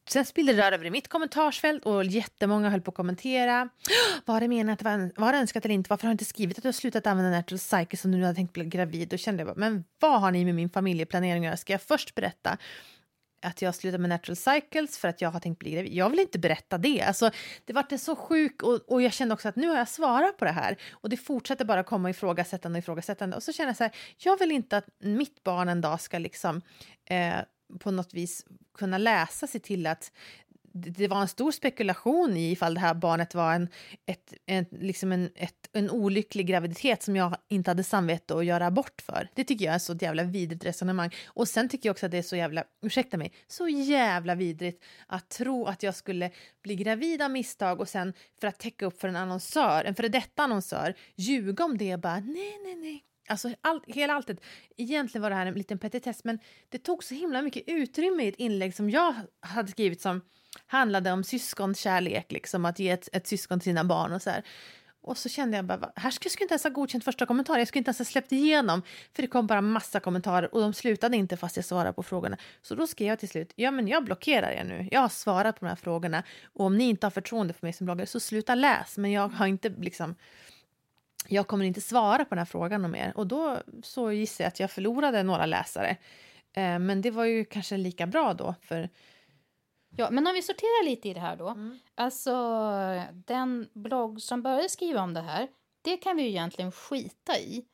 sen 0.09 0.25
spillde 0.25 0.53
det 0.53 0.63
rör 0.63 0.73
över 0.73 0.85
i 0.85 0.91
mitt 0.91 1.09
kommentarsfält 1.09 1.85
och 1.85 2.05
jättemånga 2.05 2.71
höll 2.71 2.81
på 2.81 2.91
att 2.91 2.95
kommentera. 2.95 3.69
Var 4.25 4.41
det 4.41 4.49
menat, 4.49 4.83
var, 4.83 5.21
var 5.21 5.33
det 5.33 5.39
önskat 5.39 5.65
eller 5.65 5.75
inte? 5.75 5.91
Varför 5.91 6.03
har 6.07 6.11
du 6.11 6.13
inte 6.13 6.25
skrivit 6.25 6.59
att 6.59 6.63
du 6.63 6.69
har 6.69 6.73
slutat 6.73 7.07
använda 7.07 7.31
Natural 7.31 7.59
Cycle 7.59 7.97
som 7.97 8.11
du 8.11 8.19
nu 8.19 8.25
hade 8.25 8.37
tänkt 8.37 8.53
bli 8.53 8.65
gravid? 8.65 9.09
Då 9.09 9.17
kände 9.17 9.43
jag 9.43 9.57
men 9.57 9.85
vad 10.01 10.21
har 10.21 10.31
ni 10.31 10.45
med 10.45 10.55
min 10.55 10.71
familjeplanering 10.71 11.43
att 11.43 11.47
göra? 11.47 11.57
Ska 11.57 11.73
jag 11.73 11.83
först 11.83 12.15
berätta 12.15 12.59
att 13.43 13.63
jag 13.63 13.75
slutar 13.75 13.99
med 13.99 14.09
natural 14.09 14.37
cycles 14.37 14.99
för 14.99 15.09
att 15.09 15.21
jag 15.21 15.31
har 15.31 15.41
tänkt 15.41 15.59
bli 15.59 15.71
gravid. 15.71 15.93
Jag 15.93 16.11
vill 16.11 16.19
inte 16.19 16.39
berätta 16.39 16.79
det. 16.79 17.03
Alltså, 17.03 17.31
det 17.65 17.73
var 17.73 17.97
så 17.97 18.17
sjuk 18.17 18.63
och, 18.63 18.93
och 18.93 19.03
jag 19.03 19.13
kände 19.13 19.35
också 19.35 19.49
att 19.49 19.57
nu 19.57 19.69
har 19.69 19.77
jag 19.77 19.89
svarat 19.89 20.37
på 20.37 20.45
det 20.45 20.51
här 20.51 20.77
och 20.91 21.09
det 21.09 21.17
fortsätter 21.17 21.65
bara 21.65 21.83
komma 21.83 22.11
ifrågasättande 22.11 22.79
och 22.79 22.83
ifrågasättande 22.83 23.37
och 23.37 23.43
så 23.43 23.53
känner 23.53 23.69
jag 23.69 23.77
så 23.77 23.85
här, 23.85 23.93
jag 24.19 24.39
vill 24.39 24.53
inte 24.53 24.77
att 24.77 24.87
mitt 24.99 25.45
barn 25.45 25.69
en 25.69 25.81
dag 25.81 26.01
ska 26.01 26.19
liksom 26.19 26.63
eh, 27.05 27.37
på 27.79 27.91
något 27.91 28.15
vis 28.15 28.45
kunna 28.75 28.99
läsa 28.99 29.47
sig 29.47 29.61
till 29.61 29.87
att 29.87 30.13
det 30.81 31.09
var 31.09 31.21
en 31.21 31.29
stor 31.29 31.53
spekulation 31.53 32.37
i 32.37 32.51
ifall 32.51 32.75
det 32.75 32.81
här 32.81 32.95
barnet 32.95 33.35
var 33.35 33.55
en, 33.55 33.69
ett, 34.07 34.35
en, 34.47 34.67
liksom 34.71 35.13
en, 35.13 35.31
ett, 35.35 35.69
en 35.73 35.91
olycklig 35.91 36.47
graviditet 36.47 37.03
som 37.03 37.17
jag 37.17 37.37
inte 37.49 37.71
hade 37.71 37.85
samvete 37.85 38.35
att 38.35 38.45
göra 38.45 38.67
abort 38.67 39.03
för. 39.03 39.29
Det 39.35 39.45
tycker 39.45 39.65
jag 39.65 39.75
är 39.75 39.79
så 39.79 39.93
ett 39.93 40.03
jävla 40.03 40.23
vidrigt 40.23 40.65
resonemang. 40.65 41.11
Och 41.27 41.49
sen 41.49 41.69
tycker 41.69 41.89
jag 41.89 41.95
också 41.95 42.07
att 42.07 42.13
det 42.13 42.19
är 42.19 42.23
så 42.23 42.37
jävla, 42.37 42.65
ursäkta 42.83 43.17
mig, 43.17 43.33
så 43.47 43.69
jävla 43.69 44.35
vidrigt 44.35 44.85
att 45.07 45.29
tro 45.29 45.67
att 45.67 45.83
jag 45.83 45.95
skulle 45.95 46.31
bli 46.63 46.77
gravid 46.77 47.23
av 47.23 47.31
misstag 47.31 47.81
och 47.81 47.89
sen 47.89 48.13
för 48.41 48.49
att 48.49 48.59
täcka 48.59 48.87
upp 48.87 49.01
för 49.01 49.09
en 49.09 49.17
annonsör, 49.17 49.85
en 49.85 49.95
före 49.95 50.09
detta 50.09 50.43
annonsör, 50.43 50.95
ljuga 51.17 51.65
om 51.65 51.79
det 51.79 51.95
och 51.95 52.01
bara 52.01 52.21
nej, 52.21 52.59
nej, 52.65 52.75
nej. 52.75 53.05
Alltså 53.29 53.55
all, 53.61 53.81
hela 53.87 54.15
alltet. 54.15 54.41
Egentligen 54.77 55.23
var 55.23 55.31
det 55.31 55.37
här 55.37 55.47
en 55.47 55.55
liten 55.55 55.79
petitess 55.79 56.25
men 56.25 56.39
det 56.69 56.79
tog 56.79 57.05
så 57.05 57.15
himla 57.15 57.43
mycket 57.43 57.63
utrymme 57.67 58.25
i 58.25 58.29
ett 58.29 58.37
inlägg 58.37 58.75
som 58.75 58.91
jag 58.91 59.15
hade 59.41 59.71
skrivit 59.71 60.01
som 60.01 60.21
handlade 60.67 61.13
om 61.13 61.25
syskonkärlek, 61.25 62.33
liksom 62.33 62.65
att 62.65 62.79
ge 62.79 62.91
ett, 62.91 63.09
ett 63.13 63.27
syskon 63.27 63.61
till 63.61 63.71
sina 63.71 63.85
barn 63.85 64.13
och 64.13 64.23
så 64.23 64.31
här. 64.31 64.43
Och 65.01 65.19
så 65.19 65.29
kände 65.29 65.57
jag 65.57 65.65
bara, 65.65 65.93
här 65.97 66.11
skulle 66.11 66.31
jag 66.39 66.45
inte 66.45 66.53
ens 66.53 66.65
ha 66.65 66.71
godkänt 66.71 67.05
första 67.05 67.27
kommentaren, 67.27 67.59
jag 67.59 67.69
skulle 67.69 67.81
inte 67.81 67.89
ens 67.89 67.99
ha 67.99 68.05
släppt 68.05 68.33
igenom. 68.33 68.83
För 69.15 69.23
det 69.23 69.29
kom 69.29 69.47
bara 69.47 69.61
massa 69.61 70.01
kommentarer 70.01 70.55
och 70.55 70.61
de 70.61 70.73
slutade 70.73 71.17
inte 71.17 71.37
fast 71.37 71.57
jag 71.57 71.65
svarade 71.65 71.93
på 71.93 72.03
frågorna. 72.03 72.37
Så 72.63 72.75
då 72.75 72.87
skrev 72.87 73.09
jag 73.09 73.19
till 73.19 73.29
slut, 73.29 73.53
ja 73.57 73.71
men 73.71 73.89
jag 73.89 74.05
blockerar 74.05 74.51
er 74.51 74.65
nu, 74.65 74.89
jag 74.91 75.01
har 75.01 75.09
svarat 75.09 75.61
på 75.61 75.65
de 75.65 75.69
här 75.69 75.77
frågorna. 75.77 76.23
Och 76.45 76.65
om 76.65 76.79
ni 76.79 76.89
inte 76.89 77.07
har 77.07 77.11
förtroende 77.11 77.55
för 77.55 77.67
mig 77.67 77.73
som 77.73 77.85
bloggare 77.85 78.07
så 78.07 78.21
sluta 78.21 78.55
läs, 78.55 78.99
men 78.99 79.13
jag 79.13 79.29
har 79.29 79.47
inte 79.47 79.69
liksom 79.69 80.15
jag 81.29 81.47
kommer 81.47 81.65
inte 81.65 81.81
svara 81.81 82.25
på 82.25 82.35
den 82.35 82.39
här 82.39 82.45
frågan 82.45 82.85
om 82.85 82.95
er. 82.95 83.13
Och 83.17 83.27
då 83.27 83.63
så 83.83 84.13
gissar 84.13 84.45
jag 84.45 84.49
att 84.49 84.61
jag 84.61 84.71
förlorade 84.71 85.23
några 85.23 85.47
läsare. 85.47 85.97
Eh, 86.53 86.79
men 86.79 87.03
det 87.03 87.11
var 87.11 87.25
ju 87.25 87.45
kanske 87.45 87.77
lika 87.77 88.07
bra 88.07 88.35
då, 88.35 88.55
för 88.63 88.89
Ja, 89.97 90.11
men 90.11 90.27
om 90.27 90.35
vi 90.35 90.43
sorterar 90.43 90.85
lite 90.85 91.09
i 91.09 91.15
det 91.15 91.21
här 91.21 91.37
då. 91.37 91.55
Alltså, 91.95 92.33
den 93.13 93.69
blogg 93.73 94.23
som 94.23 94.43
började 94.43 94.69
skriva 94.69 95.03
om 95.03 95.15
det 95.15 95.21
här, 95.21 95.49
det 95.83 95.97
kan 95.97 96.17
vi 96.17 96.23
ju 96.23 96.29
egentligen 96.29 96.73
skita 96.73 97.39
i. 97.39 97.65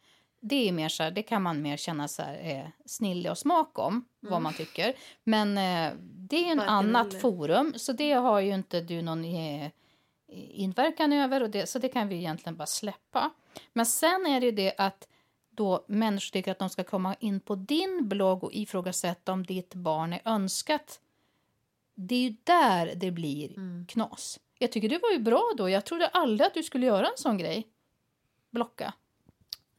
Det 0.40 0.68
är 0.68 0.72
mer 0.72 0.88
så 0.88 1.02
här, 1.02 1.10
det 1.10 1.22
kan 1.22 1.42
man 1.42 1.62
mer 1.62 1.76
känna 1.76 2.08
så 2.08 2.22
här, 2.22 2.50
eh, 2.50 2.66
snille 2.86 3.30
och 3.30 3.38
smak 3.38 3.78
om, 3.78 4.04
vad 4.20 4.42
man 4.42 4.54
tycker. 4.54 4.94
Men 5.24 5.48
eh, 5.58 5.96
det 6.00 6.36
är 6.36 6.50
en 6.52 6.58
Varken 6.58 6.74
annat 6.74 7.06
eller. 7.06 7.20
forum, 7.20 7.72
så 7.76 7.92
det 7.92 8.12
har 8.12 8.40
ju 8.40 8.54
inte 8.54 8.80
du 8.80 9.02
någon 9.02 9.24
eh, 9.24 9.70
inverkan 10.50 11.12
över, 11.12 11.42
och 11.42 11.50
det, 11.50 11.66
så 11.66 11.78
det 11.78 11.88
kan 11.88 12.08
vi 12.08 12.16
egentligen 12.16 12.56
bara 12.56 12.66
släppa. 12.66 13.30
Men 13.72 13.86
sen 13.86 14.26
är 14.26 14.40
det 14.40 14.46
ju 14.46 14.52
det 14.52 14.74
att 14.78 15.08
då 15.50 15.84
människor 15.88 16.32
tycker 16.32 16.50
att 16.50 16.58
de 16.58 16.70
ska 16.70 16.84
komma 16.84 17.14
in 17.20 17.40
på 17.40 17.54
din 17.54 18.08
blogg 18.08 18.44
och 18.44 18.52
ifrågasätta 18.52 19.32
om 19.32 19.46
ditt 19.46 19.74
barn 19.74 20.12
är 20.12 20.20
önskat. 20.24 21.00
Det 21.94 22.14
är 22.14 22.20
ju 22.20 22.36
där 22.44 22.94
det 22.94 23.10
blir 23.10 23.54
knas. 23.86 24.40
Jag 24.58 24.72
tycker 24.72 24.88
det 24.88 24.98
var 24.98 25.10
ju 25.10 25.18
bra 25.18 25.52
då. 25.56 25.68
Jag 25.70 25.84
trodde 25.84 26.06
aldrig 26.08 26.46
att 26.46 26.54
du 26.54 26.62
skulle 26.62 26.86
göra 26.86 27.06
en 27.06 27.16
sån 27.16 27.38
grej. 27.38 27.66
Blocka. 28.50 28.94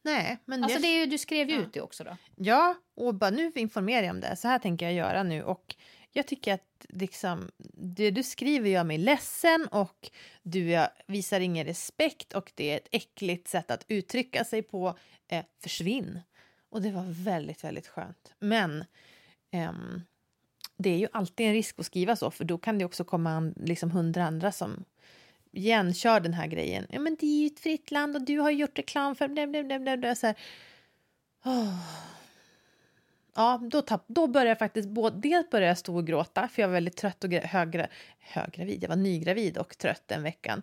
nej. 0.02 0.38
Men 0.44 0.64
Alltså 0.64 0.78
det 0.78 0.86
är 0.86 1.00
ju, 1.00 1.06
du 1.06 1.18
skrev 1.18 1.50
ju 1.50 1.56
ut 1.56 1.72
det 1.72 1.80
också 1.80 2.04
då. 2.04 2.16
Ja, 2.36 2.74
och 2.94 3.14
bara 3.14 3.30
nu 3.30 3.52
informerar 3.54 4.02
jag 4.02 4.14
om 4.14 4.20
det. 4.20 4.36
Så 4.36 4.48
här 4.48 4.58
tänker 4.58 4.86
jag 4.86 4.94
göra 4.94 5.22
nu. 5.22 5.42
Och 5.42 5.76
jag 6.12 6.26
tycker 6.26 6.54
att 6.54 6.86
liksom, 6.88 7.50
det 7.74 8.10
du 8.10 8.22
skriver 8.22 8.70
gör 8.70 8.84
mig 8.84 8.98
ledsen 8.98 9.68
och 9.70 10.10
du 10.42 10.86
visar 11.06 11.40
ingen 11.40 11.66
respekt 11.66 12.32
och 12.32 12.52
det 12.54 12.70
är 12.72 12.76
ett 12.76 12.88
äckligt 12.92 13.48
sätt 13.48 13.70
att 13.70 13.84
uttrycka 13.88 14.44
sig 14.44 14.62
på. 14.62 14.98
Eh, 15.28 15.44
försvinn. 15.62 16.20
Och 16.70 16.82
det 16.82 16.90
var 16.90 17.04
väldigt, 17.24 17.64
väldigt 17.64 17.86
skönt. 17.88 18.34
Men 18.38 18.84
ehm, 19.50 20.02
det 20.76 20.90
är 20.90 20.98
ju 20.98 21.08
alltid 21.12 21.46
en 21.46 21.52
risk 21.52 21.78
att 21.78 21.86
skriva 21.86 22.16
så 22.16 22.30
för 22.30 22.44
då 22.44 22.58
kan 22.58 22.78
det 22.78 22.84
också 22.84 23.04
komma 23.04 23.30
an, 23.30 23.54
liksom 23.56 23.90
hundra 23.90 24.24
andra 24.24 24.52
som 24.52 24.84
igenkör 25.52 26.20
den 26.20 26.34
här 26.34 26.46
grejen. 26.46 26.86
Ja, 26.90 27.00
men 27.00 27.16
det 27.20 27.26
är 27.26 27.40
ju 27.40 27.46
ett 27.46 27.60
fritt 27.60 27.90
land 27.90 28.16
och 28.16 28.22
du 28.22 28.38
har 28.38 28.50
gjort 28.50 28.78
reklam 28.78 29.14
för... 29.14 29.28
Bla, 29.28 29.46
bla, 29.46 29.78
bla, 29.78 29.96
bla, 29.96 30.14
så 30.14 30.26
här. 30.26 30.36
Ja, 33.34 33.60
då, 33.70 33.82
tapp, 33.82 34.04
då 34.06 34.26
började 34.26 34.50
jag 34.50 34.58
faktiskt... 34.58 34.88
Både, 34.88 35.20
dels 35.20 35.50
började 35.50 35.68
jag 35.68 35.78
stå 35.78 35.96
och 35.96 36.06
gråta, 36.06 36.48
för 36.48 36.62
jag 36.62 36.68
var 36.68 36.72
väldigt 36.72 36.96
trött 36.96 37.24
och 37.24 37.32
högra, 37.32 37.86
höggravid. 38.18 38.82
Jag 38.82 38.88
var 38.88 38.96
nygravid 38.96 39.58
och 39.58 39.78
trött 39.78 40.02
den 40.06 40.22
veckan 40.22 40.62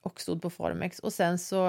och 0.00 0.20
stod 0.20 0.42
på 0.42 0.50
Formex. 0.50 0.98
Och 0.98 1.12
sen 1.12 1.38
så 1.38 1.68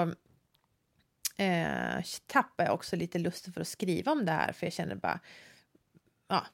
eh, 1.36 2.04
tappade 2.26 2.68
jag 2.68 2.74
också 2.74 2.96
lite 2.96 3.18
lusten 3.18 3.52
för 3.52 3.60
att 3.60 3.68
skriva 3.68 4.12
om 4.12 4.24
det 4.24 4.32
här, 4.32 4.52
för 4.52 4.66
jag 4.66 4.72
kände 4.72 4.96
bara... 4.96 5.20
Ja, 6.28 6.46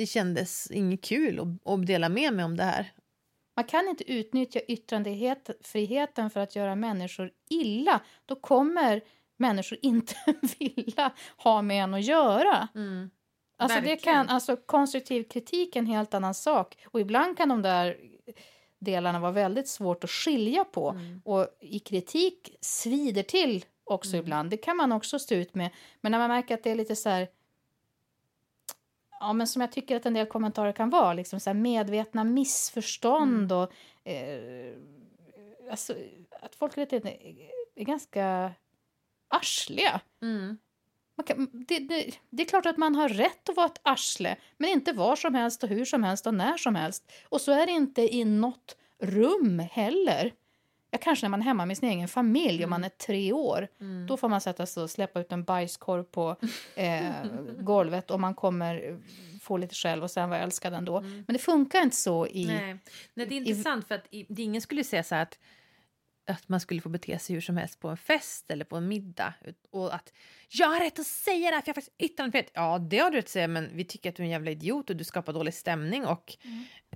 det 0.00 0.06
kändes 0.06 0.70
inget 0.70 1.04
kul 1.04 1.40
att, 1.40 1.72
att 1.72 1.86
dela 1.86 2.08
med 2.08 2.32
mig 2.32 2.44
om 2.44 2.56
det 2.56 2.64
här. 2.64 2.92
Man 3.56 3.64
kan 3.64 3.88
inte 3.88 4.12
utnyttja 4.12 4.60
yttrandefriheten 4.60 6.30
för 6.30 6.40
att 6.40 6.56
göra 6.56 6.74
människor 6.74 7.30
illa. 7.50 8.00
Då 8.26 8.36
kommer 8.36 9.00
människor 9.36 9.78
inte 9.82 10.14
vilja 10.58 11.12
ha 11.36 11.62
med 11.62 11.84
en 11.84 11.94
att 11.94 12.04
göra. 12.04 12.68
Alltså 13.58 13.80
det 13.80 13.96
kan, 13.96 14.28
alltså 14.28 14.56
konstruktiv 14.56 15.22
kritik 15.24 15.76
är 15.76 15.80
en 15.80 15.86
helt 15.86 16.14
annan 16.14 16.34
sak. 16.34 16.76
Och 16.84 17.00
ibland 17.00 17.36
kan 17.36 17.48
de 17.48 17.62
där 17.62 17.96
delarna 18.78 19.20
vara 19.20 19.32
väldigt 19.32 19.68
svårt 19.68 20.04
att 20.04 20.10
skilja 20.10 20.64
på. 20.64 21.00
Och 21.24 21.46
i 21.60 21.78
kritik 21.78 22.56
svider 22.60 23.22
till 23.22 23.64
också 23.84 24.16
ibland. 24.16 24.50
Det 24.50 24.56
kan 24.56 24.76
man 24.76 24.92
också 24.92 25.18
stå 25.18 25.34
ut 25.34 25.54
med. 25.54 25.70
Men 26.00 26.12
när 26.12 26.18
man 26.18 26.28
märker 26.28 26.54
att 26.54 26.62
det 26.62 26.70
är 26.70 26.74
lite 26.74 26.96
så 26.96 27.08
här... 27.08 27.28
Ja, 29.20 29.32
men 29.32 29.46
som 29.46 29.60
jag 29.60 29.72
tycker 29.72 29.96
att 29.96 30.06
en 30.06 30.14
del 30.14 30.26
kommentarer 30.26 30.72
kan 30.72 30.90
vara. 30.90 31.12
Liksom 31.12 31.40
så 31.40 31.54
medvetna 31.54 32.24
missförstånd 32.24 33.52
och... 33.52 33.72
Eh, 34.04 34.74
alltså, 35.70 35.94
att 36.42 36.54
folk 36.54 36.76
är, 36.76 36.80
lite, 36.80 37.08
är 37.74 37.84
ganska 37.84 38.52
arsliga. 39.28 40.00
Man 41.16 41.24
kan, 41.24 41.48
det, 41.52 41.78
det, 41.78 42.10
det 42.30 42.42
är 42.42 42.46
klart 42.46 42.66
att 42.66 42.76
man 42.76 42.94
har 42.94 43.08
rätt 43.08 43.48
att 43.48 43.56
vara 43.56 43.66
ett 43.66 43.80
arsle, 43.82 44.36
men 44.58 44.70
inte 44.70 44.92
var 44.92 45.16
som 45.16 45.34
helst 45.34 45.62
och 45.62 45.68
hur 45.68 45.84
som 45.84 46.04
helst 46.04 46.26
och 46.26 46.34
när 46.34 46.56
som 46.56 46.74
helst. 46.74 47.12
Och 47.28 47.40
så 47.40 47.52
är 47.52 47.66
det 47.66 47.72
inte 47.72 48.14
i 48.14 48.24
något 48.24 48.76
rum 48.98 49.58
heller. 49.58 50.32
Ja, 50.90 50.98
kanske 51.02 51.24
när 51.24 51.30
man 51.30 51.40
är 51.40 51.44
hemma 51.44 51.66
med 51.66 51.78
sin 51.78 51.88
egen 51.88 52.08
familj 52.08 52.64
och 52.64 52.70
man 52.70 52.84
är 52.84 52.88
tre 52.88 53.32
år. 53.32 53.68
Då 54.08 54.16
får 54.16 54.28
man 54.28 54.40
sätta 54.40 54.66
sig 54.66 54.82
och 54.82 54.90
släppa 54.90 55.20
ut 55.20 55.32
en 55.32 55.44
bajskorv 55.44 56.02
på 56.02 56.36
eh, 56.74 57.10
golvet 57.60 58.10
och 58.10 58.20
man 58.20 58.34
kommer 58.34 58.98
få 59.42 59.56
lite 59.56 59.74
själv 59.74 60.02
och 60.04 60.10
sen 60.10 60.28
vara 60.30 60.40
älskad 60.40 60.74
ändå. 60.74 61.00
Men 61.00 61.24
det 61.26 61.38
funkar 61.38 61.82
inte 61.82 61.96
så 61.96 62.26
i... 62.26 62.46
Nej. 62.46 62.76
Nej, 63.14 63.26
det 63.26 63.34
är 63.34 63.36
intressant 63.36 63.88
för 63.88 63.94
att 63.94 64.04
i- 64.10 64.42
ingen 64.42 64.60
skulle 64.62 64.84
säga 64.84 65.02
så 65.02 65.14
här 65.14 65.22
att, 65.22 65.38
att 66.30 66.48
man 66.48 66.60
skulle 66.60 66.80
få 66.80 66.88
bete 66.88 67.18
sig 67.18 67.34
hur 67.34 67.40
som 67.40 67.56
helst 67.56 67.80
på 67.80 67.88
en 67.88 67.96
fest 67.96 68.50
eller 68.50 68.64
på 68.64 68.76
en 68.76 68.88
middag. 68.88 69.34
Och 69.70 69.94
att 69.94 70.12
jag 70.48 70.66
har 70.68 70.80
rätt 70.80 70.98
att 70.98 71.06
säga 71.06 71.50
det 71.50 71.54
här 71.56 71.62
för 71.62 71.68
jag 71.68 71.74
har 71.74 71.80
faktiskt 71.82 71.96
yttrandefrihet. 71.98 72.50
Ja, 72.54 72.78
det 72.78 72.98
har 72.98 73.10
du 73.10 73.16
rätt 73.16 73.24
att 73.24 73.30
säga 73.30 73.48
men 73.48 73.70
vi 73.76 73.84
tycker 73.84 74.10
att 74.10 74.16
du 74.16 74.22
är 74.22 74.24
en 74.24 74.30
jävla 74.30 74.50
idiot 74.50 74.90
och 74.90 74.96
du 74.96 75.04
skapar 75.04 75.32
dålig 75.32 75.54
stämning 75.54 76.06
och 76.06 76.36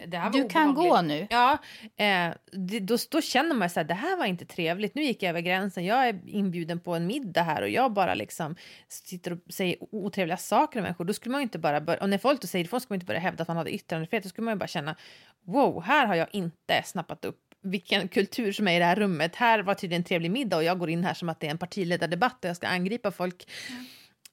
det 0.07 0.17
här 0.19 0.31
var 0.31 0.39
Du 0.39 0.49
kan 0.49 0.69
obehagligt. 0.71 0.93
gå 0.93 1.03
nu. 1.03 1.27
Ja, 1.31 1.53
eh, 1.97 2.35
det, 2.53 2.81
då, 2.81 2.97
då 3.11 3.21
känner 3.21 3.55
man 3.55 3.71
så 3.71 3.81
här, 3.81 3.85
det 3.85 3.95
här 3.95 4.17
var 4.17 4.25
inte 4.27 4.47
trevligt. 4.47 4.95
Nu 4.95 5.03
gick 5.03 5.23
jag 5.23 5.31
över 5.31 5.41
gränsen. 5.41 5.85
Jag 5.85 6.09
är 6.09 6.21
inbjuden 6.27 6.81
på 6.81 6.95
en 6.95 7.07
middag 7.07 7.43
här 7.43 7.63
och 7.63 7.69
jag 7.69 7.93
bara 7.93 8.15
liksom 8.15 8.57
sitter 8.89 9.33
och 9.33 9.39
säger 9.49 9.77
otrevliga 9.81 10.37
saker 10.37 10.79
om 10.79 10.83
människor. 10.83 11.05
Då 11.05 11.13
skulle 11.13 11.33
man 11.33 11.41
ju 11.41 11.43
inte 11.43 11.59
bara 11.59 11.81
börja, 11.81 12.01
och 12.01 12.09
när 12.09 12.19
folk 12.19 12.41
då 12.41 12.47
säger 12.47 12.65
ifrån 12.65 12.81
ska 12.81 12.93
man 12.93 12.97
inte 12.97 13.07
börja 13.07 13.21
hävda 13.21 13.43
att 13.43 13.49
man 13.49 13.57
hade 13.57 13.75
yttrandefrihet. 13.75 14.23
Då 14.23 14.29
skulle 14.29 14.45
man 14.45 14.55
ju 14.55 14.59
bara 14.59 14.67
känna, 14.67 14.97
wow, 15.45 15.83
här 15.83 16.07
har 16.07 16.15
jag 16.15 16.29
inte 16.33 16.83
snappat 16.85 17.25
upp 17.25 17.41
vilken 17.65 18.09
kultur 18.09 18.53
som 18.53 18.69
är 18.69 18.77
i 18.77 18.79
det 18.79 18.85
här 18.85 18.97
rummet. 18.97 19.37
Här 19.37 19.63
var 19.63 19.75
tydligen 19.75 20.01
en 20.01 20.05
trevlig 20.05 20.31
middag 20.31 20.57
och 20.57 20.65
jag 20.65 20.79
går 20.79 20.91
in 20.91 21.05
här 21.05 21.15
som 21.15 21.29
att 21.29 21.41
det 21.41 21.47
är 21.47 21.51
en 21.51 21.59
partiledardebatt 21.59 22.45
och 22.45 22.49
jag 22.49 22.57
ska 22.57 22.67
angripa 22.67 23.11
folk. 23.11 23.51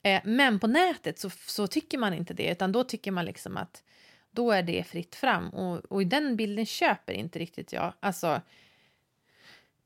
Eh, 0.03 0.21
men 0.23 0.59
på 0.59 0.67
nätet 0.67 1.19
så, 1.19 1.29
så 1.29 1.67
tycker 1.67 1.97
man 1.97 2.13
inte 2.13 2.33
det, 2.33 2.51
utan 2.51 2.71
då 2.71 2.83
tycker 2.83 3.11
man 3.11 3.25
liksom 3.25 3.57
att 3.57 3.83
då 4.31 4.51
är 4.51 4.63
det 4.63 4.83
fritt 4.88 5.15
fram. 5.15 5.50
Och, 5.50 5.77
och 5.77 6.01
i 6.01 6.05
den 6.05 6.35
bilden 6.35 6.65
köper 6.65 7.13
inte 7.13 7.39
riktigt 7.39 7.73
jag. 7.73 7.93
Alltså... 8.00 8.41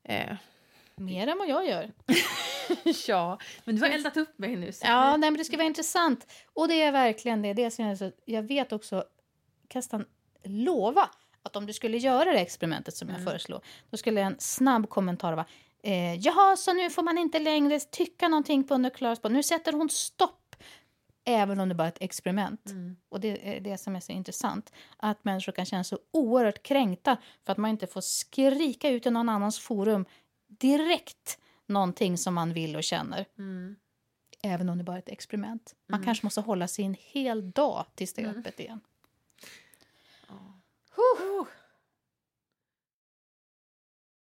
Eh, 0.04 0.36
Mer 0.96 1.26
än 1.26 1.38
vad 1.38 1.48
jag 1.48 1.66
gör. 1.66 1.92
ja, 3.08 3.38
men 3.64 3.76
du 3.76 3.82
har 3.82 3.88
eldat 3.88 4.16
upp 4.16 4.38
mig 4.38 4.56
nu. 4.56 4.72
Så. 4.72 4.86
Ja, 4.86 5.16
nej, 5.16 5.30
men 5.30 5.38
det 5.38 5.44
ska 5.44 5.56
vara 5.56 5.66
intressant. 5.66 6.26
Och 6.54 6.68
det 6.68 6.82
är 6.82 6.92
verkligen 6.92 7.42
det. 7.42 7.52
det 7.52 7.70
som 7.70 7.84
jag, 7.84 7.98
så, 7.98 8.12
jag 8.24 8.42
vet 8.42 8.72
också, 8.72 9.04
kan 9.68 9.78
nästan 9.78 10.04
lova 10.44 11.10
att 11.46 11.56
om 11.56 11.66
du 11.66 11.72
skulle 11.72 11.96
göra 11.96 12.32
det 12.32 12.38
experimentet 12.40 12.96
som 12.96 13.08
jag 13.08 13.24
föreslår, 13.24 13.60
då 13.90 13.96
skulle 13.96 14.20
en 14.20 14.36
snabb 14.38 14.88
kommentar 14.88 15.32
vara 15.32 15.46
eh, 15.82 16.14
Jaha, 16.14 16.56
så 16.56 16.72
nu 16.72 16.90
får 16.90 17.02
man 17.02 17.18
inte 17.18 17.38
längre 17.38 17.80
tycka 17.80 18.28
någonting 18.28 18.64
på 18.64 18.74
under 18.74 18.90
Klaras 18.90 19.22
barn. 19.22 19.32
Nu 19.32 19.42
sätter 19.42 19.72
hon 19.72 19.90
stopp. 19.90 20.56
Även 21.28 21.60
om 21.60 21.68
det 21.68 21.74
bara 21.74 21.84
är 21.84 21.88
ett 21.88 22.02
experiment. 22.02 22.60
Och 23.08 23.20
det 23.20 23.56
är 23.56 23.60
det 23.60 23.78
som 23.78 23.96
är 23.96 24.00
så 24.00 24.12
intressant. 24.12 24.72
Att 24.96 25.24
människor 25.24 25.52
kan 25.52 25.64
känna 25.64 25.84
sig 25.84 25.98
oerhört 26.12 26.62
kränkta 26.62 27.16
för 27.44 27.52
att 27.52 27.58
man 27.58 27.70
inte 27.70 27.86
får 27.86 28.00
skrika 28.00 28.88
ut 28.88 29.06
i 29.06 29.10
någon 29.10 29.28
annans 29.28 29.58
forum 29.58 30.04
direkt 30.48 31.38
någonting 31.66 32.18
som 32.18 32.34
man 32.34 32.52
vill 32.52 32.76
och 32.76 32.84
känner. 32.84 33.26
Även 34.42 34.68
om 34.68 34.78
det 34.78 34.84
bara 34.84 34.96
är 34.96 35.00
ett 35.00 35.08
experiment. 35.08 35.74
Man 35.88 36.00
kanske 36.04 36.26
måste 36.26 36.40
hålla 36.40 36.68
sig 36.68 36.84
en 36.84 36.96
hel 37.00 37.50
dag 37.50 37.86
tills 37.94 38.12
det 38.14 38.22
är 38.22 38.26
öppet 38.38 38.60
igen. 38.60 38.80
Whew. 40.96 41.46